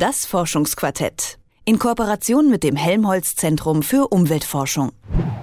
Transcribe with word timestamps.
Das 0.00 0.26
Forschungsquartett. 0.26 1.40
In 1.64 1.80
Kooperation 1.80 2.48
mit 2.48 2.62
dem 2.62 2.76
Helmholtz 2.76 3.34
Zentrum 3.34 3.82
für 3.82 4.06
Umweltforschung. 4.06 4.92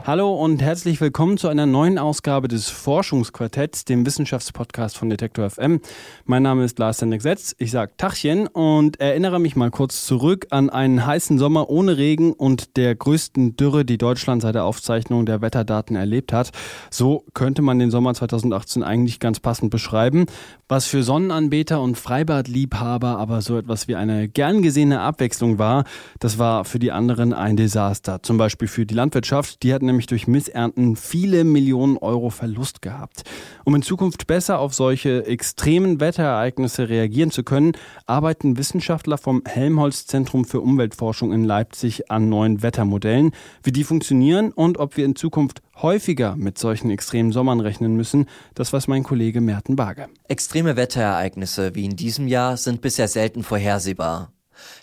Hallo 0.08 0.35
und 0.35 0.62
herzlich 0.62 1.01
willkommen 1.01 1.35
zu 1.35 1.48
einer 1.48 1.66
neuen 1.66 1.98
Ausgabe 1.98 2.48
des 2.48 2.69
Forschungsquartetts, 2.69 3.85
dem 3.85 4.05
Wissenschaftspodcast 4.05 4.96
von 4.96 5.09
Detektor 5.09 5.50
FM. 5.50 5.82
Mein 6.25 6.43
Name 6.43 6.64
ist 6.64 6.78
Lars 6.78 7.00
Sendeck-Setz. 7.00 7.55
Ich 7.58 7.71
sage 7.71 7.93
Tachchen 7.98 8.46
und 8.46 9.00
erinnere 9.00 9.39
mich 9.39 9.55
mal 9.55 9.71
kurz 9.71 10.05
zurück 10.05 10.46
an 10.52 10.70
einen 10.70 11.07
heißen 11.07 11.39
Sommer 11.39 11.71
ohne 11.71 11.98
Regen 11.98 12.34
und 12.34 12.78
der 12.78 12.94
größten 12.94 13.57
Dürre, 13.57 13.84
die 13.84 13.98
Deutschland 13.98 14.44
seit 14.44 14.54
der 14.54 14.66
Aufzeichnung 14.66 15.26
der 15.26 15.41
Wetterdaten 15.41 15.96
erlebt 15.96 16.34
hat. 16.34 16.52
So 16.92 17.26
könnte 17.34 17.64
man 17.64 17.80
den 17.80 17.90
Sommer 17.90 18.14
2018 18.14 18.84
eigentlich 18.84 19.20
ganz 19.20 19.40
passend 19.40 19.72
beschreiben. 19.72 20.28
Was 20.68 20.86
für 20.86 21.02
Sonnenanbeter 21.02 21.82
und 21.82 21.98
Freibadliebhaber 21.98 23.18
aber 23.18 23.42
so 23.42 23.58
etwas 23.58 23.88
wie 23.88 23.96
eine 23.96 24.30
gern 24.30 24.62
gesehene 24.62 25.00
Abwechslung 25.00 25.57
war, 25.57 25.83
das 26.19 26.37
war 26.37 26.64
für 26.64 26.78
die 26.78 26.92
anderen 26.92 27.33
ein 27.33 27.57
Desaster. 27.57 28.21
Zum 28.21 28.37
Beispiel 28.37 28.68
für 28.68 28.86
die 28.86 28.93
Landwirtschaft. 28.93 29.64
Die 29.64 29.74
hat 29.74 29.82
nämlich 29.82 29.95
nämlich 29.96 30.08
durch 30.08 30.28
Missernten 30.28 30.98
viele 30.98 31.46
Millionen 31.46 31.98
Euro 31.98 32.30
Verlust 32.30 32.81
gehabt. 32.81 33.23
Um 33.63 33.76
in 33.76 33.81
Zukunft 33.81 34.27
besser 34.27 34.59
auf 34.59 34.73
solche 34.73 35.26
extremen 35.26 36.02
Wetterereignisse 36.02 36.90
reagieren 36.90 37.31
zu 37.31 37.44
können, 37.44 37.71
arbeiten 38.05 38.58
Wissenschaftler 38.58 39.18
vom 39.18 39.41
Helmholtz 39.45 40.05
Zentrum 40.05 40.44
für 40.44 40.59
Umweltforschung 40.59 41.31
in 41.31 41.45
Leipzig 41.45 42.12
an 42.12 42.27
neuen 42.27 42.62
Wettermodellen. 42.62 43.31
Wie 43.63 43.71
die 43.71 43.85
funktionieren 43.85 44.52
und 44.52 44.80
ob 44.80 44.98
wir 44.98 45.05
in 45.05 45.16
Zukunft 45.16 45.62
häufiger 45.81 46.35
mit 46.35 46.57
solchen 46.57 46.90
extremen 46.90 47.32
Sommern 47.32 47.62
rechnen 47.62 47.96
müssen, 47.96 48.26
das 48.54 48.73
weiß 48.73 48.90
mein 48.90 49.04
Kollege 49.04 49.40
Merten 49.40 49.77
Barge. 49.77 50.07
Extreme 50.27 50.76
Wetterereignisse 50.76 51.73
wie 51.73 51.85
in 51.85 51.96
diesem 51.96 52.27
Jahr 52.27 52.57
sind 52.57 52.82
bisher 52.82 53.07
selten 53.07 53.43
vorhersehbar. 53.43 54.34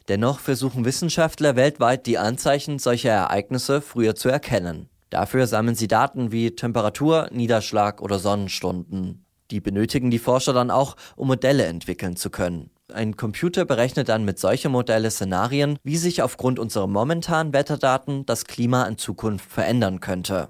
Dennoch 0.08 0.40
versuchen 0.40 0.86
Wissenschaftler 0.86 1.56
weltweit 1.56 2.06
die 2.06 2.18
Anzeichen 2.18 2.78
solcher 2.78 3.10
Ereignisse 3.10 3.82
früher 3.82 4.14
zu 4.14 4.28
erkennen. 4.30 4.88
Dafür 5.12 5.46
sammeln 5.46 5.74
sie 5.74 5.88
Daten 5.88 6.32
wie 6.32 6.56
Temperatur, 6.56 7.28
Niederschlag 7.30 8.00
oder 8.00 8.18
Sonnenstunden. 8.18 9.26
Die 9.50 9.60
benötigen 9.60 10.10
die 10.10 10.18
Forscher 10.18 10.54
dann 10.54 10.70
auch, 10.70 10.96
um 11.16 11.28
Modelle 11.28 11.66
entwickeln 11.66 12.16
zu 12.16 12.30
können. 12.30 12.70
Ein 12.90 13.14
Computer 13.14 13.66
berechnet 13.66 14.08
dann 14.08 14.24
mit 14.24 14.38
solchen 14.38 14.72
Modelle 14.72 15.10
Szenarien, 15.10 15.78
wie 15.84 15.98
sich 15.98 16.22
aufgrund 16.22 16.58
unserer 16.58 16.86
momentanen 16.86 17.52
Wetterdaten 17.52 18.24
das 18.24 18.46
Klima 18.46 18.84
in 18.86 18.96
Zukunft 18.96 19.52
verändern 19.52 20.00
könnte. 20.00 20.48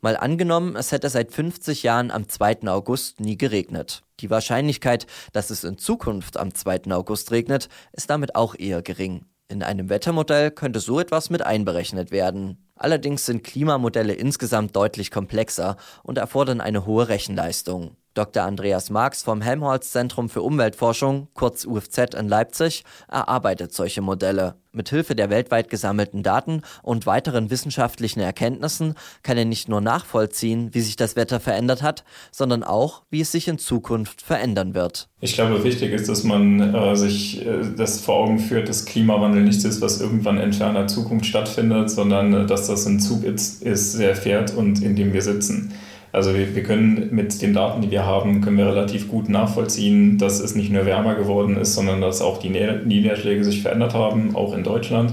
Mal 0.00 0.16
angenommen, 0.16 0.76
es 0.76 0.92
hätte 0.92 1.10
seit 1.10 1.32
50 1.32 1.82
Jahren 1.82 2.12
am 2.12 2.28
2. 2.28 2.68
August 2.68 3.18
nie 3.18 3.36
geregnet. 3.36 4.04
Die 4.20 4.30
Wahrscheinlichkeit, 4.30 5.08
dass 5.32 5.50
es 5.50 5.64
in 5.64 5.78
Zukunft 5.78 6.36
am 6.36 6.54
2. 6.54 6.92
August 6.92 7.32
regnet, 7.32 7.68
ist 7.90 8.08
damit 8.08 8.36
auch 8.36 8.54
eher 8.56 8.82
gering. 8.82 9.24
In 9.50 9.64
einem 9.64 9.88
Wettermodell 9.88 10.52
könnte 10.52 10.78
so 10.78 11.00
etwas 11.00 11.28
mit 11.28 11.42
einberechnet 11.42 12.12
werden. 12.12 12.70
Allerdings 12.76 13.26
sind 13.26 13.42
Klimamodelle 13.42 14.12
insgesamt 14.12 14.76
deutlich 14.76 15.10
komplexer 15.10 15.76
und 16.04 16.18
erfordern 16.18 16.60
eine 16.60 16.86
hohe 16.86 17.08
Rechenleistung. 17.08 17.96
Dr. 18.14 18.42
Andreas 18.42 18.90
Marx 18.90 19.22
vom 19.22 19.40
Helmholtz 19.40 19.92
Zentrum 19.92 20.28
für 20.28 20.42
Umweltforschung, 20.42 21.28
kurz 21.34 21.64
UFZ 21.64 22.14
in 22.14 22.28
Leipzig, 22.28 22.84
erarbeitet 23.08 23.72
solche 23.72 24.02
Modelle. 24.02 24.56
Mithilfe 24.72 25.14
der 25.14 25.30
weltweit 25.30 25.68
gesammelten 25.68 26.22
Daten 26.22 26.62
und 26.82 27.06
weiteren 27.06 27.50
wissenschaftlichen 27.50 28.20
Erkenntnissen 28.20 28.94
kann 29.22 29.36
er 29.36 29.44
nicht 29.44 29.68
nur 29.68 29.80
nachvollziehen, 29.80 30.70
wie 30.72 30.80
sich 30.80 30.96
das 30.96 31.16
Wetter 31.16 31.40
verändert 31.40 31.82
hat, 31.82 32.04
sondern 32.30 32.62
auch, 32.62 33.02
wie 33.10 33.20
es 33.20 33.32
sich 33.32 33.48
in 33.48 33.58
Zukunft 33.58 34.22
verändern 34.22 34.74
wird. 34.74 35.08
Ich 35.20 35.34
glaube, 35.34 35.62
wichtig 35.64 35.92
ist, 35.92 36.08
dass 36.08 36.24
man 36.24 36.74
äh, 36.74 36.96
sich 36.96 37.44
äh, 37.44 37.62
das 37.76 38.00
vor 38.00 38.16
Augen 38.16 38.38
führt, 38.38 38.68
dass 38.68 38.86
Klimawandel 38.86 39.42
nichts 39.42 39.64
ist, 39.64 39.80
was 39.80 40.00
irgendwann 40.00 40.38
in 40.38 40.52
ferner 40.52 40.86
Zukunft 40.86 41.26
stattfindet, 41.26 41.90
sondern 41.90 42.32
äh, 42.32 42.46
dass 42.46 42.68
das 42.68 42.86
ein 42.86 43.00
Zug 43.00 43.24
ist, 43.24 43.62
ist, 43.62 43.98
der 43.98 44.16
fährt 44.16 44.54
und 44.54 44.82
in 44.82 44.96
dem 44.96 45.12
wir 45.12 45.22
sitzen. 45.22 45.72
Also 46.12 46.34
wir, 46.34 46.54
wir, 46.54 46.62
können 46.62 47.08
mit 47.12 47.40
den 47.40 47.54
Daten, 47.54 47.82
die 47.82 47.90
wir 47.90 48.04
haben, 48.04 48.40
können 48.40 48.58
wir 48.58 48.66
relativ 48.66 49.08
gut 49.08 49.28
nachvollziehen, 49.28 50.18
dass 50.18 50.40
es 50.40 50.54
nicht 50.54 50.70
nur 50.70 50.84
wärmer 50.84 51.14
geworden 51.14 51.56
ist, 51.56 51.74
sondern 51.74 52.00
dass 52.00 52.20
auch 52.20 52.38
die 52.38 52.50
Niederschläge 52.50 53.44
sich 53.44 53.62
verändert 53.62 53.94
haben, 53.94 54.34
auch 54.34 54.54
in 54.54 54.64
Deutschland. 54.64 55.12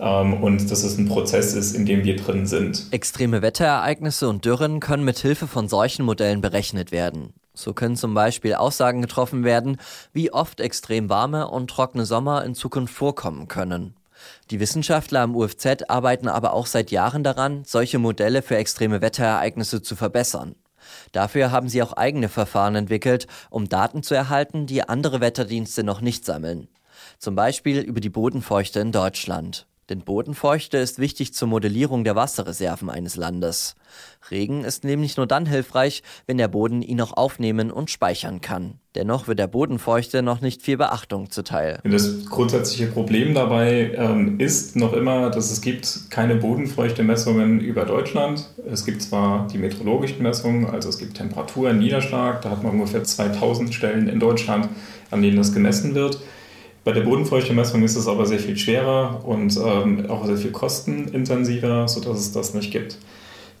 Ähm, 0.00 0.34
und 0.34 0.70
dass 0.70 0.84
es 0.84 0.96
ein 0.96 1.08
Prozess 1.08 1.54
ist, 1.54 1.74
in 1.74 1.84
dem 1.84 2.04
wir 2.04 2.16
drin 2.16 2.46
sind. 2.46 2.86
Extreme 2.92 3.42
Wetterereignisse 3.42 4.28
und 4.28 4.44
Dürren 4.44 4.78
können 4.78 5.04
mit 5.04 5.18
Hilfe 5.18 5.48
von 5.48 5.68
solchen 5.68 6.04
Modellen 6.04 6.40
berechnet 6.40 6.92
werden. 6.92 7.32
So 7.52 7.72
können 7.72 7.96
zum 7.96 8.14
Beispiel 8.14 8.54
Aussagen 8.54 9.02
getroffen 9.02 9.42
werden, 9.42 9.78
wie 10.12 10.32
oft 10.32 10.60
extrem 10.60 11.08
warme 11.08 11.48
und 11.48 11.68
trockene 11.68 12.06
Sommer 12.06 12.44
in 12.44 12.54
Zukunft 12.54 12.94
vorkommen 12.94 13.48
können. 13.48 13.94
Die 14.50 14.60
Wissenschaftler 14.60 15.20
am 15.20 15.36
UFZ 15.36 15.88
arbeiten 15.88 16.28
aber 16.28 16.52
auch 16.52 16.66
seit 16.66 16.90
Jahren 16.90 17.22
daran, 17.24 17.64
solche 17.64 17.98
Modelle 17.98 18.42
für 18.42 18.56
extreme 18.56 19.00
Wetterereignisse 19.00 19.82
zu 19.82 19.96
verbessern. 19.96 20.54
Dafür 21.12 21.50
haben 21.50 21.68
sie 21.68 21.82
auch 21.82 21.92
eigene 21.92 22.28
Verfahren 22.28 22.74
entwickelt, 22.74 23.26
um 23.50 23.68
Daten 23.68 24.02
zu 24.02 24.14
erhalten, 24.14 24.66
die 24.66 24.88
andere 24.88 25.20
Wetterdienste 25.20 25.84
noch 25.84 26.00
nicht 26.00 26.24
sammeln. 26.24 26.68
Zum 27.18 27.34
Beispiel 27.34 27.80
über 27.80 28.00
die 28.00 28.10
Bodenfeuchte 28.10 28.80
in 28.80 28.92
Deutschland. 28.92 29.66
Denn 29.88 30.00
Bodenfeuchte 30.00 30.76
ist 30.76 30.98
wichtig 30.98 31.32
zur 31.32 31.48
Modellierung 31.48 32.04
der 32.04 32.14
Wasserreserven 32.14 32.90
eines 32.90 33.16
Landes. 33.16 33.74
Regen 34.30 34.64
ist 34.64 34.84
nämlich 34.84 35.16
nur 35.16 35.26
dann 35.26 35.46
hilfreich, 35.46 36.02
wenn 36.26 36.36
der 36.36 36.48
Boden 36.48 36.82
ihn 36.82 37.00
auch 37.00 37.16
aufnehmen 37.16 37.70
und 37.70 37.90
speichern 37.90 38.42
kann. 38.42 38.74
Dennoch 38.94 39.28
wird 39.28 39.38
der 39.38 39.46
Bodenfeuchte 39.46 40.22
noch 40.22 40.40
nicht 40.40 40.60
viel 40.60 40.76
Beachtung 40.76 41.30
zuteil. 41.30 41.80
Das 41.84 42.26
grundsätzliche 42.26 42.88
Problem 42.88 43.32
dabei 43.32 43.92
ähm, 43.94 44.38
ist 44.40 44.76
noch 44.76 44.92
immer, 44.92 45.30
dass 45.30 45.50
es 45.50 45.60
gibt 45.62 46.10
keine 46.10 46.34
Bodenfeuchte-Messungen 46.34 47.60
über 47.60 47.84
Deutschland. 47.84 48.48
Es 48.70 48.84
gibt 48.84 49.02
zwar 49.02 49.46
die 49.46 49.58
meteorologischen 49.58 50.22
Messungen, 50.22 50.66
also 50.66 50.88
es 50.88 50.98
gibt 50.98 51.16
Temperatur, 51.16 51.72
Niederschlag, 51.72 52.42
da 52.42 52.50
hat 52.50 52.62
man 52.62 52.72
ungefähr 52.72 53.04
2000 53.04 53.72
Stellen 53.72 54.08
in 54.08 54.20
Deutschland, 54.20 54.68
an 55.10 55.22
denen 55.22 55.36
das 55.36 55.54
gemessen 55.54 55.94
wird. 55.94 56.20
Bei 56.88 56.94
der 56.94 57.02
Bodenfeuchtemessung 57.02 57.82
ist 57.82 57.96
es 57.96 58.08
aber 58.08 58.24
sehr 58.24 58.38
viel 58.38 58.56
schwerer 58.56 59.22
und 59.26 59.60
ähm, 59.62 60.08
auch 60.08 60.24
sehr 60.24 60.38
viel 60.38 60.52
kostenintensiver, 60.52 61.86
sodass 61.86 62.18
es 62.18 62.32
das 62.32 62.54
nicht 62.54 62.72
gibt. 62.72 62.96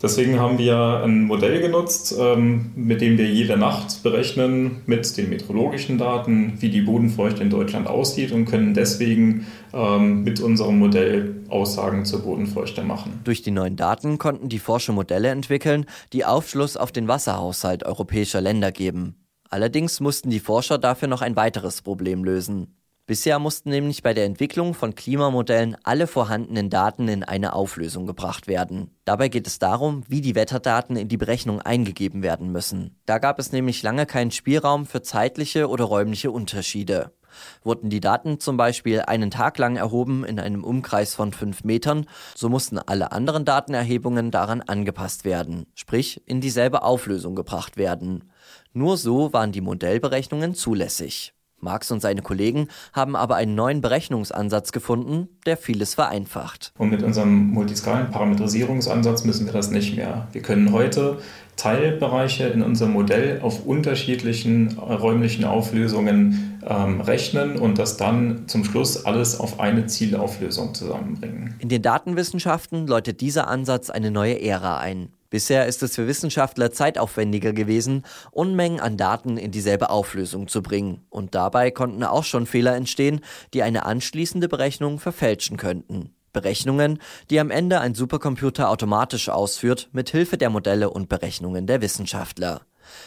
Deswegen 0.00 0.40
haben 0.40 0.56
wir 0.56 1.02
ein 1.04 1.24
Modell 1.24 1.60
genutzt, 1.60 2.16
ähm, 2.18 2.70
mit 2.74 3.02
dem 3.02 3.18
wir 3.18 3.26
jede 3.26 3.58
Nacht 3.58 4.02
berechnen 4.02 4.80
mit 4.86 5.14
den 5.18 5.28
meteorologischen 5.28 5.98
Daten, 5.98 6.54
wie 6.60 6.70
die 6.70 6.80
Bodenfeuchte 6.80 7.42
in 7.42 7.50
Deutschland 7.50 7.86
aussieht 7.86 8.32
und 8.32 8.46
können 8.46 8.72
deswegen 8.72 9.46
ähm, 9.74 10.24
mit 10.24 10.40
unserem 10.40 10.78
Modell 10.78 11.42
Aussagen 11.50 12.06
zur 12.06 12.22
Bodenfeuchte 12.22 12.82
machen. 12.82 13.20
Durch 13.24 13.42
die 13.42 13.50
neuen 13.50 13.76
Daten 13.76 14.16
konnten 14.16 14.48
die 14.48 14.58
Forscher 14.58 14.94
Modelle 14.94 15.28
entwickeln, 15.28 15.84
die 16.14 16.24
Aufschluss 16.24 16.78
auf 16.78 16.92
den 16.92 17.08
Wasserhaushalt 17.08 17.84
europäischer 17.84 18.40
Länder 18.40 18.72
geben. 18.72 19.16
Allerdings 19.50 20.00
mussten 20.00 20.30
die 20.30 20.40
Forscher 20.40 20.78
dafür 20.78 21.08
noch 21.08 21.20
ein 21.20 21.36
weiteres 21.36 21.82
Problem 21.82 22.24
lösen. 22.24 22.74
Bisher 23.08 23.38
mussten 23.38 23.70
nämlich 23.70 24.02
bei 24.02 24.12
der 24.12 24.26
Entwicklung 24.26 24.74
von 24.74 24.94
Klimamodellen 24.94 25.78
alle 25.82 26.06
vorhandenen 26.06 26.68
Daten 26.68 27.08
in 27.08 27.24
eine 27.24 27.54
Auflösung 27.54 28.06
gebracht 28.06 28.46
werden. 28.48 28.90
Dabei 29.06 29.28
geht 29.28 29.46
es 29.46 29.58
darum, 29.58 30.02
wie 30.08 30.20
die 30.20 30.34
Wetterdaten 30.34 30.94
in 30.94 31.08
die 31.08 31.16
Berechnung 31.16 31.62
eingegeben 31.62 32.22
werden 32.22 32.52
müssen. 32.52 33.00
Da 33.06 33.16
gab 33.16 33.38
es 33.38 33.50
nämlich 33.50 33.82
lange 33.82 34.04
keinen 34.04 34.30
Spielraum 34.30 34.84
für 34.84 35.00
zeitliche 35.00 35.70
oder 35.70 35.84
räumliche 35.84 36.30
Unterschiede. 36.30 37.14
Wurden 37.62 37.88
die 37.88 38.00
Daten 38.00 38.40
zum 38.40 38.58
Beispiel 38.58 39.00
einen 39.00 39.30
Tag 39.30 39.56
lang 39.56 39.76
erhoben 39.76 40.26
in 40.26 40.38
einem 40.38 40.62
Umkreis 40.62 41.14
von 41.14 41.32
fünf 41.32 41.64
Metern, 41.64 42.04
so 42.34 42.50
mussten 42.50 42.78
alle 42.78 43.12
anderen 43.12 43.46
Datenerhebungen 43.46 44.30
daran 44.30 44.60
angepasst 44.60 45.24
werden, 45.24 45.64
sprich 45.74 46.20
in 46.26 46.42
dieselbe 46.42 46.82
Auflösung 46.82 47.34
gebracht 47.34 47.78
werden. 47.78 48.30
Nur 48.74 48.98
so 48.98 49.32
waren 49.32 49.52
die 49.52 49.62
Modellberechnungen 49.62 50.54
zulässig. 50.54 51.32
Marx 51.60 51.90
und 51.90 52.00
seine 52.00 52.22
Kollegen 52.22 52.68
haben 52.92 53.16
aber 53.16 53.36
einen 53.36 53.54
neuen 53.54 53.80
Berechnungsansatz 53.80 54.72
gefunden, 54.72 55.28
der 55.46 55.56
vieles 55.56 55.94
vereinfacht. 55.94 56.72
Und 56.78 56.90
mit 56.90 57.02
unserem 57.02 57.50
multiskalen 57.50 58.10
Parametrisierungsansatz 58.10 59.24
müssen 59.24 59.46
wir 59.46 59.52
das 59.52 59.70
nicht 59.70 59.96
mehr. 59.96 60.28
Wir 60.32 60.42
können 60.42 60.72
heute 60.72 61.18
Teilbereiche 61.56 62.44
in 62.44 62.62
unserem 62.62 62.92
Modell 62.92 63.40
auf 63.42 63.66
unterschiedlichen 63.66 64.78
räumlichen 64.78 65.44
Auflösungen 65.44 66.60
ähm, 66.64 67.00
rechnen 67.00 67.58
und 67.58 67.78
das 67.78 67.96
dann 67.96 68.46
zum 68.46 68.64
Schluss 68.64 69.04
alles 69.04 69.40
auf 69.40 69.58
eine 69.58 69.86
Zielauflösung 69.86 70.74
zusammenbringen. 70.74 71.54
In 71.58 71.68
den 71.68 71.82
Datenwissenschaften 71.82 72.86
läutet 72.86 73.20
dieser 73.20 73.48
Ansatz 73.48 73.90
eine 73.90 74.12
neue 74.12 74.40
Ära 74.40 74.78
ein. 74.78 75.08
Bisher 75.30 75.66
ist 75.66 75.82
es 75.82 75.94
für 75.94 76.06
Wissenschaftler 76.06 76.72
zeitaufwendiger 76.72 77.52
gewesen, 77.52 78.04
Unmengen 78.30 78.80
an 78.80 78.96
Daten 78.96 79.36
in 79.36 79.50
dieselbe 79.50 79.90
Auflösung 79.90 80.48
zu 80.48 80.62
bringen. 80.62 81.06
Und 81.10 81.34
dabei 81.34 81.70
konnten 81.70 82.02
auch 82.02 82.24
schon 82.24 82.46
Fehler 82.46 82.74
entstehen, 82.74 83.20
die 83.52 83.62
eine 83.62 83.84
anschließende 83.84 84.48
Berechnung 84.48 84.98
verfälschen 84.98 85.58
könnten. 85.58 86.14
Berechnungen, 86.32 86.98
die 87.30 87.40
am 87.40 87.50
Ende 87.50 87.80
ein 87.80 87.94
Supercomputer 87.94 88.70
automatisch 88.70 89.28
ausführt, 89.28 89.88
mit 89.92 90.10
Hilfe 90.10 90.38
der 90.38 90.50
Modelle 90.50 90.90
und 90.90 91.08
Berechnungen 91.08 91.66
der 91.66 91.82
Wissenschaftler. 91.82 92.62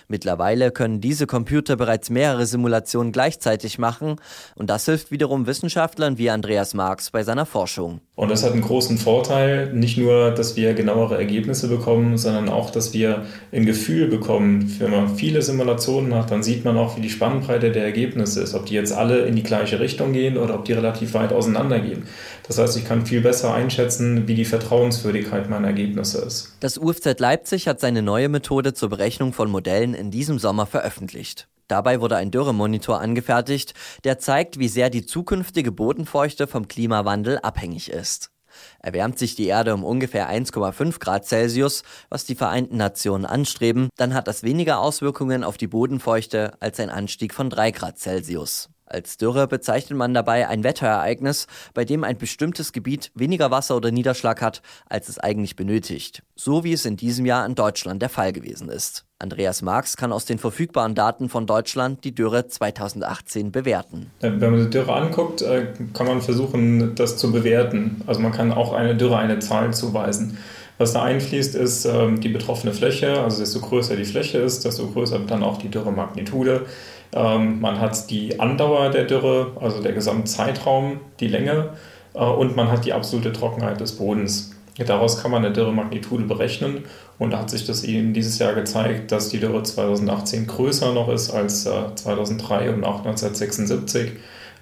Mittlerweile 0.07 0.72
können 0.72 1.01
diese 1.01 1.28
Computer 1.28 1.75
bereits 1.75 2.10
mehrere 2.10 2.45
Simulationen 2.45 3.12
gleichzeitig 3.12 3.80
machen 3.80 4.18
und 4.56 4.69
das 4.69 4.86
hilft 4.86 5.12
wiederum 5.12 5.48
Wissenschaftlern 5.48 6.18
wie 6.18 6.30
Andreas 6.30 6.74
Marx 6.74 7.12
bei 7.12 7.24
seiner 7.24 7.45
Forschung. 7.45 8.01
Und 8.16 8.30
das 8.30 8.44
hat 8.44 8.51
einen 8.51 8.62
großen 8.62 9.00
Vorteil, 9.00 9.74
nicht 9.74 9.98
nur, 9.98 10.30
dass 10.30 10.56
wir 10.56 10.75
genauere 10.75 11.18
Ergebnisse 11.18 11.68
bekommen, 11.68 12.19
sondern 12.19 12.50
auch, 12.50 12.69
dass 12.69 12.94
wir 12.94 13.25
ein 13.51 13.66
Gefühl 13.66 14.07
bekommen. 14.07 14.75
Wenn 14.78 14.92
man 14.92 15.16
viele 15.16 15.42
Simulationen 15.42 16.13
hat, 16.13 16.30
dann 16.30 16.44
sieht 16.44 16.63
man 16.63 16.78
auch, 16.78 16.98
wie 16.98 17.01
die 17.01 17.10
Spannbreite 17.10 17.72
der 17.72 17.83
Ergebnisse 17.83 18.42
ist, 18.42 18.54
ob 18.54 18.68
die 18.68 18.75
jetzt 18.75 18.94
alle 18.94 19.22
in 19.22 19.36
die 19.36 19.44
gleiche 19.44 19.80
Richtung 19.80 20.13
gehen 20.13 20.38
oder 20.38 20.54
ob 20.54 20.66
die 20.66 20.74
relativ 20.74 21.16
weit 21.16 21.33
auseinandergehen. 21.33 22.04
Das 22.48 22.60
heißt, 22.60 22.78
ich 22.78 22.86
kann 22.86 23.06
viel 23.06 23.22
besser 23.22 23.54
einschätzen, 23.54 24.28
wie 24.28 24.36
die 24.36 24.45
Vertrauenswürdigkeit 24.45 25.50
meiner 25.50 25.68
Ergebnisse 25.68 26.19
ist. 26.19 26.54
Das 26.60 26.78
UFZ 26.78 27.19
Leipzig 27.19 27.68
hat 27.68 27.80
seine 27.80 28.01
neue 28.01 28.30
Methode 28.30 28.74
zur 28.74 28.89
Berechnung 28.89 29.33
von 29.33 29.50
Modellen 29.50 29.70
in 29.79 30.12
diesem 30.12 30.39
Sommer 30.39 30.65
veröffentlicht. 30.65 31.47
Dabei 31.68 32.01
wurde 32.01 32.18
ein 32.18 32.31
Dürremonitor 32.31 33.00
angefertigt, 33.00 33.73
der 34.03 34.19
zeigt, 34.19 34.59
wie 34.59 34.68
sehr 34.68 34.89
die 34.89 35.06
zukünftige 35.06 35.71
Bodenfeuchte 35.71 36.45
vom 36.47 36.68
Klimawandel 36.68 37.39
abhängig 37.39 37.89
ist. 37.89 38.31
Erwärmt 38.79 39.18
sich 39.18 39.35
die 39.35 39.47
Erde 39.47 39.73
um 39.73 39.85
ungefähr 39.85 40.29
1,5 40.29 41.00
Grad 41.00 41.25
Celsius, 41.25 41.83
was 42.09 42.25
die 42.25 42.35
Vereinten 42.35 42.75
Nationen 42.75 43.25
anstreben, 43.25 43.88
dann 43.95 44.13
hat 44.13 44.27
das 44.27 44.44
weniger 44.44 44.79
Auswirkungen 44.79 45.45
auf 45.45 45.57
die 45.57 45.68
Bodenfeuchte 45.68 46.53
als 46.59 46.79
ein 46.81 46.89
Anstieg 46.89 47.33
von 47.33 47.50
3 47.50 47.71
Grad 47.71 47.97
Celsius. 47.97 48.70
Als 48.92 49.16
Dürre 49.16 49.48
bezeichnet 49.48 49.98
man 49.98 50.14
dabei 50.14 50.50
ein 50.50 50.66
Wetterereignis, 50.66 51.48
bei 51.74 51.86
dem 51.86 52.04
ein 52.04 52.18
bestimmtes 52.18 52.74
Gebiet 52.74 53.10
weniger 53.16 53.50
Wasser 53.50 53.78
oder 53.78 53.90
Niederschlag 53.90 54.42
hat, 54.42 54.62
als 54.90 55.08
es 55.08 55.18
eigentlich 55.18 55.56
benötigt. 55.56 56.24
So 56.36 56.66
wie 56.66 56.74
es 56.74 56.86
in 56.86 56.98
diesem 56.98 57.26
Jahr 57.26 57.46
in 57.46 57.56
Deutschland 57.56 58.02
der 58.02 58.10
Fall 58.10 58.34
gewesen 58.34 58.68
ist. 58.68 59.06
Andreas 59.18 59.62
Marx 59.62 59.96
kann 59.96 60.12
aus 60.12 60.26
den 60.26 60.40
verfügbaren 60.40 60.94
Daten 60.94 61.30
von 61.30 61.46
Deutschland 61.46 62.04
die 62.04 62.14
Dürre 62.14 62.48
2018 62.48 63.54
bewerten. 63.54 64.12
Wenn 64.20 64.40
man 64.40 64.58
die 64.58 64.70
Dürre 64.70 64.94
anguckt, 64.94 65.42
äh, 65.42 65.68
kann 65.94 66.08
man 66.08 66.22
versuchen, 66.22 66.96
das 66.96 67.16
zu 67.16 67.32
bewerten. 67.32 68.02
Also 68.08 68.20
man 68.20 68.34
kann 68.34 68.52
auch 68.52 68.74
eine 68.74 68.96
Dürre 68.98 69.18
eine 69.18 69.40
Zahl 69.40 69.74
zuweisen. 69.74 70.38
Was 70.81 70.94
da 70.94 71.04
einfließt, 71.04 71.54
ist 71.54 71.86
ähm, 71.86 72.22
die 72.22 72.30
betroffene 72.30 72.74
Fläche. 72.74 73.22
Also 73.22 73.42
desto 73.42 73.60
größer 73.60 73.95
die 73.95 74.04
Fläche 74.04 74.39
ist, 74.39 74.66
desto 74.66 74.88
größer 74.88 75.19
dann 75.19 75.44
auch 75.44 75.57
die 75.57 75.69
Dürremagnitude. 75.69 76.66
Ähm, 77.13 77.62
man 77.62 77.80
hat 77.80 78.10
die 78.10 78.39
Andauer 78.39 78.89
der 78.89 79.04
Dürre, 79.04 79.51
also 79.62 79.83
der 79.83 79.94
Gesamtzeitraum, 79.94 81.00
die 81.19 81.28
Länge 81.28 81.69
äh, 82.16 82.24
und 82.24 82.56
man 82.56 82.72
hat 82.72 82.86
die 82.86 82.94
absolute 82.94 83.31
Trockenheit 83.31 83.80
des 83.80 83.92
Bodens. 83.98 84.56
Daraus 84.75 85.22
kann 85.22 85.30
man 85.30 85.45
eine 85.45 85.54
Dürremagnitude 85.54 86.24
berechnen 86.24 86.86
und 87.19 87.33
da 87.33 87.38
hat 87.38 87.51
sich 87.51 87.68
das 87.68 87.83
eben 87.83 88.16
dieses 88.16 88.39
Jahr 88.39 88.54
gezeigt, 88.54 89.12
dass 89.12 89.30
die 89.30 89.39
Dürre 89.39 89.62
2018 89.62 90.48
größer 90.48 90.94
noch 90.94 91.10
ist 91.10 91.30
als 91.30 91.68
äh, 91.68 91.94
2003 91.94 92.74
und 92.74 92.83
auch 92.86 93.06
1976. 93.06 94.13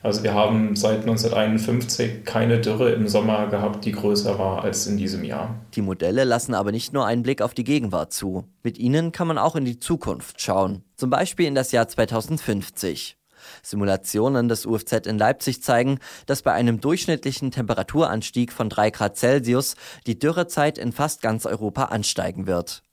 Also 0.02 0.24
wir 0.24 0.34
haben 0.34 0.76
seit 0.76 1.02
1951 1.02 2.24
keine 2.24 2.62
Dürre 2.62 2.92
im 2.92 3.08
Sommer 3.08 3.48
gehabt, 3.48 3.84
die 3.84 3.92
größer 3.92 4.40
war 4.40 4.64
als 4.64 4.88
in 4.88 4.98
diesem 4.98 5.24
Jahr. 5.24 5.56
Die 5.76 5.82
Modelle 5.82 6.24
lassen 6.24 6.54
aber 6.54 6.72
nicht 6.72 6.94
nur 6.94 7.06
einen 7.06 7.24
Blick 7.24 7.42
auf 7.42 7.54
die 7.54 7.66
Gegenwart 7.66 8.14
zu. 8.14 8.46
Mit 8.64 8.78
ihnen 8.78 9.12
kann 9.12 9.28
man 9.28 9.38
auch 9.38 9.56
in 9.56 9.66
die 9.66 9.80
Zukunft 9.80 10.42
schauen. 10.42 10.84
Zum 10.96 11.10
Beispiel 11.10 11.48
in 11.48 11.56
das 11.56 11.72
Jahr 11.72 11.88
2050. 11.88 13.18
Simulationen 13.64 14.48
des 14.48 14.66
UFZ 14.66 15.08
in 15.08 15.18
Leipzig 15.18 15.64
zeigen, 15.64 16.00
dass 16.26 16.42
bei 16.42 16.54
einem 16.54 16.82
durchschnittlichen 16.82 17.52
Temperaturanstieg 17.52 18.54
von 18.54 18.70
3 18.70 18.92
Grad 18.92 19.18
Celsius 19.18 19.76
die 20.08 20.20
Dürrezeit 20.20 20.78
in 20.78 20.92
fast 20.92 21.22
ganz 21.22 21.46
Europa 21.46 21.86
ansteigen 21.86 22.48
wird. 22.48 22.84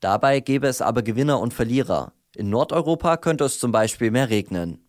Dabei 0.00 0.40
gäbe 0.40 0.66
es 0.66 0.82
aber 0.82 1.02
Gewinner 1.02 1.40
und 1.40 1.54
Verlierer. 1.54 2.12
In 2.36 2.50
Nordeuropa 2.50 3.16
könnte 3.16 3.44
es 3.44 3.58
zum 3.58 3.72
Beispiel 3.72 4.10
mehr 4.10 4.28
regnen. 4.28 4.83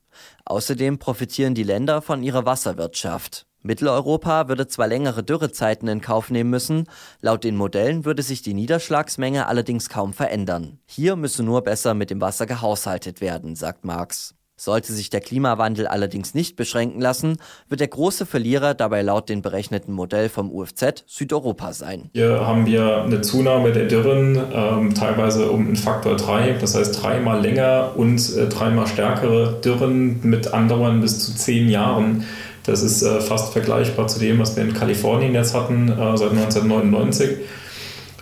Außerdem 0.45 1.00
profitieren 1.00 1.56
die 1.56 1.63
Länder 1.63 2.01
von 2.01 2.23
ihrer 2.23 2.45
Wasserwirtschaft. 2.45 3.45
Mitteleuropa 3.65 4.47
würde 4.47 4.67
zwar 4.67 4.88
längere 4.88 5.23
Dürrezeiten 5.23 5.88
in 5.88 6.00
Kauf 6.00 6.29
nehmen 6.29 6.51
müssen, 6.51 6.88
laut 7.21 7.44
den 7.44 7.56
Modellen 7.56 8.06
würde 8.06 8.21
sich 8.21 8.44
die 8.44 8.53
Niederschlagsmenge 8.53 9.47
allerdings 9.47 9.89
kaum 9.89 10.13
verändern. 10.13 10.77
Hier 10.85 11.15
müsse 11.15 11.41
nur 11.41 11.63
besser 11.63 11.95
mit 11.95 12.12
dem 12.12 12.21
Wasser 12.21 12.45
gehaushaltet 12.45 13.21
werden, 13.21 13.56
sagt 13.56 13.83
Marx. 13.83 14.35
Sollte 14.57 14.94
sich 14.94 15.10
der 15.10 15.19
Klimawandel 15.19 15.86
allerdings 15.86 16.34
nicht 16.34 16.56
beschränken 16.56 17.02
lassen, 17.02 17.38
wird 17.68 17.81
der 17.81 17.90
große 17.90 18.25
Verlierer 18.25 18.74
dabei 18.74 19.02
laut 19.02 19.28
dem 19.28 19.42
berechneten 19.42 19.94
Modell 19.94 20.30
vom 20.30 20.50
UFZ 20.50 21.04
Südeuropa 21.07 21.74
sein. 21.74 22.10
Hier 22.13 22.48
haben 22.48 22.66
wir 22.66 23.04
eine 23.04 23.19
Zunahme 23.19 23.74
der 23.74 23.88
Dürren, 23.88 24.40
ähm, 24.54 24.94
teilweise 24.94 25.52
um 25.52 25.68
einen 25.68 25.75
Faktor 25.75 26.16
3, 26.16 26.54
das 26.54 26.74
heißt 26.74 27.04
dreimal 27.04 27.42
länger 27.42 27.92
und 27.98 28.18
äh, 28.36 28.48
dreimal 28.48 28.88
stärkere 28.88 29.60
Dürren 29.63 30.22
mit 30.24 30.54
Andauern 30.54 31.02
bis 31.02 31.19
zu 31.19 31.36
zehn 31.36 31.68
Jahren. 31.68 32.24
Das 32.63 32.81
ist 32.81 33.04
äh, 33.04 33.19
fast 33.19 33.52
vergleichbar 33.52 34.07
zu 34.07 34.19
dem, 34.19 34.40
was 34.40 34.56
wir 34.56 34.63
in 34.63 34.74
Kalifornien 34.74 35.34
jetzt 35.34 35.54
hatten 35.54 35.90
äh, 35.90 36.18
seit 36.18 36.31
1999. 36.31 37.40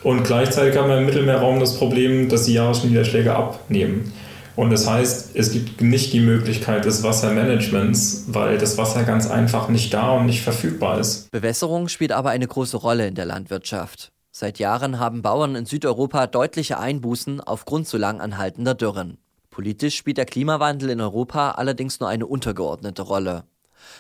Und 0.02 0.24
gleichzeitig 0.24 0.78
haben 0.78 0.90
wir 0.90 0.98
im 0.98 1.06
Mittelmeerraum 1.06 1.60
das 1.60 1.78
Problem, 1.78 2.28
dass 2.28 2.46
die 2.46 2.54
Jahresniederschläge 2.54 3.36
abnehmen. 3.36 4.12
Und 4.56 4.70
das 4.70 4.88
heißt, 4.88 5.36
es 5.36 5.52
gibt 5.52 5.82
nicht 5.82 6.14
die 6.14 6.20
Möglichkeit 6.20 6.86
des 6.86 7.04
Wassermanagements, 7.04 8.26
weil 8.28 8.58
das 8.58 8.78
Wasser 8.78 9.04
ganz 9.04 9.30
einfach 9.30 9.70
nicht 9.70 9.94
da 9.94 10.12
und 10.12 10.26
nicht 10.28 10.42
verfügbar 10.42 11.00
ist. 11.00 11.32
Bewässerung 11.32 11.88
spielt 11.88 12.12
aber 12.12 12.30
eine 12.30 12.48
große 12.48 12.78
Rolle 12.78 13.08
in 13.08 13.16
der 13.16 13.26
Landwirtschaft. 13.26 14.12
Seit 14.32 14.60
Jahren 14.60 15.00
haben 15.00 15.22
Bauern 15.22 15.56
in 15.56 15.66
Südeuropa 15.66 16.28
deutliche 16.28 16.80
Einbußen 16.80 17.40
aufgrund 17.40 17.88
zu 17.88 17.98
lang 17.98 18.20
anhaltender 18.20 18.74
Dürren. 18.74 19.18
Politisch 19.52 19.96
spielt 19.96 20.18
der 20.18 20.26
Klimawandel 20.26 20.90
in 20.90 21.02
Europa 21.02 21.52
allerdings 21.52 22.00
nur 22.00 22.10
eine 22.10 22.26
untergeordnete 22.26 23.04
Rolle. 23.04 23.44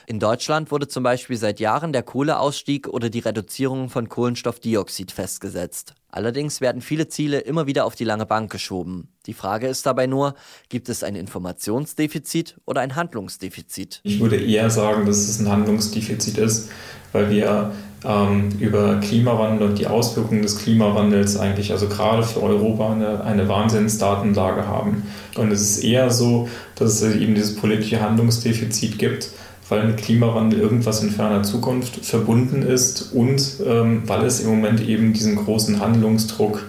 In 0.08 0.20
Deutschland 0.20 0.72
wurde 0.72 0.88
zum 0.88 1.04
Beispiel 1.04 1.38
seit 1.38 1.60
Jahren 1.60 1.94
der 1.94 2.04
Kohleausstieg 2.04 2.88
oder 2.88 3.10
die 3.10 3.20
Reduzierung 3.20 3.90
von 3.90 4.10
Kohlenstoffdioxid 4.10 5.12
festgesetzt. 5.12 5.94
Allerdings 6.10 6.62
werden 6.62 6.82
viele 6.82 7.08
Ziele 7.08 7.40
immer 7.40 7.66
wieder 7.66 7.86
auf 7.86 7.96
die 7.96 8.04
lange 8.04 8.28
Bank 8.28 8.52
geschoben. 8.52 9.08
Die 9.26 9.34
Frage 9.34 9.68
ist 9.68 9.86
dabei 9.88 10.06
nur, 10.06 10.36
gibt 10.70 10.88
es 10.90 11.04
ein 11.04 11.16
Informationsdefizit 11.16 12.56
oder 12.66 12.82
ein 12.82 12.96
Handlungsdefizit? 12.96 14.02
Ich 14.04 14.20
würde 14.20 14.36
eher 14.36 14.70
sagen, 14.70 15.08
dass 15.08 15.18
es 15.18 15.40
ein 15.40 15.50
Handlungsdefizit 15.50 16.38
ist, 16.38 16.70
weil 17.14 17.32
wir 17.32 17.72
ähm, 18.06 18.50
über 18.60 19.00
Klimawandel 19.00 19.70
und 19.70 19.80
die 19.80 19.88
Auswirkungen 19.88 20.42
des 20.42 20.60
Klimawandels 20.60 21.38
eigentlich, 21.38 21.72
also 21.72 21.88
gerade 21.88 22.24
für 22.24 22.44
Europa, 22.44 22.92
eine, 22.92 23.24
eine 23.24 23.48
Wahnsinnsdatenlage 23.48 24.68
haben. 24.68 25.04
Und 25.36 25.52
es 25.52 25.62
ist 25.62 25.84
eher 25.84 26.12
so, 26.12 26.48
dass 26.76 27.02
es 27.02 27.16
eben 27.16 27.34
dieses 27.34 27.56
politische 27.56 28.02
Handlungsdefizit 28.02 29.00
gibt 29.00 29.30
weil 29.70 29.88
mit 29.88 29.98
Klimawandel 29.98 30.60
irgendwas 30.60 31.04
in 31.04 31.12
ferner 31.12 31.44
Zukunft 31.44 32.06
verbunden 32.06 32.62
ist 32.62 33.14
und 33.14 33.58
ähm, 33.66 34.04
weil 34.08 34.26
es 34.26 34.40
im 34.40 34.50
Moment 34.50 34.82
eben 34.82 35.14
diesen 35.14 35.36
großen 35.36 35.80
Handlungsdruck 35.80 36.64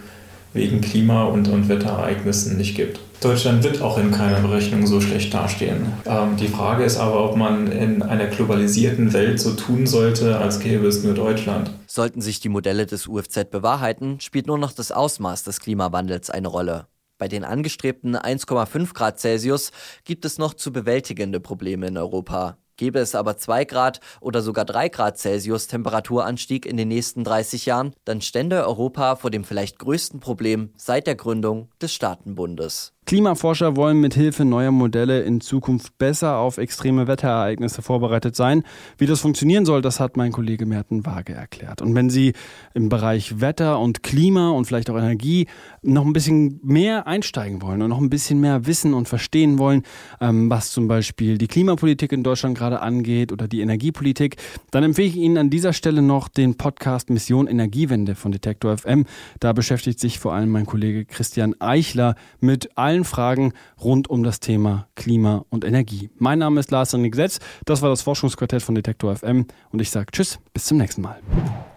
wegen 0.52 0.80
Klima- 0.80 1.24
und, 1.24 1.48
und 1.48 1.68
Wetterereignissen 1.68 2.56
nicht 2.56 2.76
gibt. 2.76 3.00
Deutschland 3.20 3.64
wird 3.64 3.80
auch 3.80 3.96
in 3.98 4.10
keiner 4.10 4.40
Berechnung 4.40 4.86
so 4.86 5.00
schlecht 5.00 5.32
dastehen. 5.32 5.86
Ähm, 6.04 6.36
die 6.36 6.48
Frage 6.48 6.84
ist 6.84 6.98
aber, 6.98 7.24
ob 7.24 7.36
man 7.36 7.72
in 7.72 8.02
einer 8.02 8.26
globalisierten 8.26 9.12
Welt 9.12 9.40
so 9.40 9.52
tun 9.52 9.86
sollte, 9.86 10.38
als 10.38 10.60
gäbe 10.60 10.86
es 10.86 11.02
nur 11.02 11.14
Deutschland. 11.14 11.70
Sollten 11.86 12.20
sich 12.20 12.40
die 12.40 12.50
Modelle 12.50 12.86
des 12.86 13.06
UFZ 13.06 13.50
bewahrheiten, 13.50 14.20
spielt 14.20 14.46
nur 14.46 14.58
noch 14.58 14.72
das 14.72 14.92
Ausmaß 14.92 15.42
des 15.44 15.60
Klimawandels 15.60 16.28
eine 16.30 16.48
Rolle. 16.48 16.86
Bei 17.16 17.28
den 17.28 17.44
angestrebten 17.44 18.16
1,5 18.16 18.92
Grad 18.92 19.18
Celsius 19.18 19.70
gibt 20.04 20.24
es 20.24 20.36
noch 20.36 20.52
zu 20.52 20.72
bewältigende 20.72 21.40
Probleme 21.40 21.86
in 21.86 21.96
Europa. 21.96 22.58
Gäbe 22.76 22.99
es 22.99 23.14
aber 23.14 23.37
2 23.37 23.64
Grad 23.64 24.00
oder 24.21 24.43
sogar 24.43 24.64
3 24.64 24.88
Grad 24.88 25.19
Celsius 25.19 25.66
Temperaturanstieg 25.66 26.66
in 26.66 26.76
den 26.76 26.88
nächsten 26.88 27.25
30 27.25 27.66
Jahren, 27.66 27.95
dann 28.04 28.21
stände 28.21 28.66
Europa 28.66 29.16
vor 29.16 29.31
dem 29.31 29.45
vielleicht 29.45 29.78
größten 29.78 30.21
Problem 30.21 30.71
seit 30.76 31.07
der 31.07 31.14
Gründung 31.14 31.69
des 31.81 31.93
Staatenbundes. 31.93 32.93
Klimaforscher 33.06 33.76
wollen 33.76 34.00
mit 34.00 34.14
Hilfe 34.14 34.46
neuer 34.46 34.70
Modelle 34.70 35.23
in 35.23 35.42
Zukunft 35.42 35.99
besser 35.99 36.38
auf 36.38 36.56
extreme 36.56 37.06
Wetterereignisse 37.06 37.82
vorbereitet 37.82 38.34
sein. 38.34 38.62
Wie 38.96 39.04
das 39.04 39.20
funktionieren 39.20 39.66
soll, 39.66 39.82
das 39.82 40.00
hat 40.00 40.16
mein 40.16 40.32
Kollege 40.32 40.64
Merten 40.64 41.04
Waage 41.04 41.34
erklärt. 41.34 41.82
Und 41.82 41.94
wenn 41.94 42.08
Sie 42.08 42.32
im 42.73 42.88
Bereich 42.88 43.42
Wetter 43.42 43.78
und 43.78 44.02
Klima 44.02 44.50
und 44.50 44.64
vielleicht 44.64 44.88
auch 44.88 44.96
Energie 44.96 45.49
noch 45.82 46.06
ein 46.06 46.14
bisschen 46.14 46.61
mehr 46.62 47.06
einsteigen 47.06 47.61
wollen 47.61 47.82
und 47.82 47.90
noch 47.90 48.00
ein 48.00 48.08
bisschen 48.08 48.40
mehr 48.40 48.66
wissen 48.66 48.94
und 48.94 49.06
verstehen 49.06 49.58
wollen, 49.58 49.82
ähm, 50.23 50.49
was 50.49 50.70
zum 50.70 50.88
Beispiel 50.88 51.37
die 51.37 51.49
Klimapolitik 51.49 52.11
in 52.11 52.23
Deutschland 52.23 52.56
gerade 52.56 52.80
angeht 52.80 53.32
oder 53.32 53.49
die 53.49 53.61
Energiepolitik, 53.61 54.37
dann 54.70 54.82
empfehle 54.82 55.08
ich 55.08 55.16
Ihnen 55.16 55.37
an 55.37 55.50
dieser 55.50 55.75
Stelle 55.75 56.00
noch 56.00 56.28
den 56.28 56.56
Podcast 56.56 57.11
Mission 57.11 57.49
Energiewende 57.49 58.14
von 58.14 58.32
Detektor 58.32 58.78
FM. 58.78 59.04
Da 59.40 59.52
beschäftigt 59.52 60.00
sich 60.00 60.18
vor 60.18 60.32
allem 60.32 60.49
mein 60.49 60.64
Kollege 60.64 61.04
Christian 61.04 61.54
Eichler 61.61 62.14
mit 62.40 62.78
allen 62.78 62.93
allen 62.94 63.04
Fragen 63.04 63.52
rund 63.82 64.08
um 64.08 64.22
das 64.22 64.38
Thema 64.38 64.86
Klima 64.94 65.44
und 65.50 65.64
Energie. 65.64 66.10
Mein 66.18 66.38
Name 66.38 66.60
ist 66.60 66.70
Lars 66.70 66.94
René 66.94 67.10
Gesetz, 67.10 67.40
das 67.64 67.82
war 67.82 67.90
das 67.90 68.02
Forschungsquartett 68.02 68.62
von 68.62 68.76
Detektor 68.76 69.16
FM 69.16 69.46
und 69.70 69.80
ich 69.80 69.90
sage 69.90 70.06
Tschüss, 70.12 70.38
bis 70.52 70.66
zum 70.66 70.78
nächsten 70.78 71.02
Mal. 71.02 71.18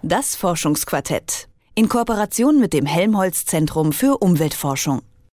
Das 0.04 0.36
Forschungsquartett 0.36 1.48
in 1.74 1.90
Kooperation 1.90 2.60
mit 2.60 2.74
dem 2.74 2.86
Helmholtz 2.86 3.46
Zentrum 3.46 3.94
für 3.94 4.20
Umweltforschung. 4.20 5.02